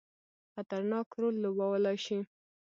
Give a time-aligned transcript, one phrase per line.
[0.53, 2.17] خطرناک رول لوبولای شي.